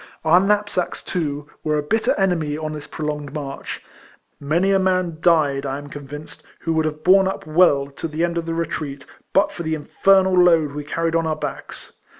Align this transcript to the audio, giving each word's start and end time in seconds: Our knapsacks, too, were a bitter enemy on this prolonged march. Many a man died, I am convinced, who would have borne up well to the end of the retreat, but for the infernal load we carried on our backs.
Our 0.25 0.39
knapsacks, 0.39 1.03
too, 1.03 1.47
were 1.63 1.77
a 1.77 1.83
bitter 1.83 2.15
enemy 2.15 2.57
on 2.57 2.73
this 2.73 2.87
prolonged 2.87 3.35
march. 3.35 3.83
Many 4.39 4.71
a 4.71 4.79
man 4.79 5.19
died, 5.21 5.63
I 5.63 5.77
am 5.77 5.89
convinced, 5.89 6.41
who 6.61 6.73
would 6.73 6.85
have 6.85 7.03
borne 7.03 7.27
up 7.27 7.45
well 7.45 7.85
to 7.85 8.07
the 8.07 8.23
end 8.23 8.35
of 8.39 8.47
the 8.47 8.55
retreat, 8.55 9.05
but 9.31 9.51
for 9.51 9.61
the 9.61 9.75
infernal 9.75 10.33
load 10.33 10.71
we 10.71 10.83
carried 10.85 11.13
on 11.13 11.27
our 11.27 11.35
backs. 11.35 11.93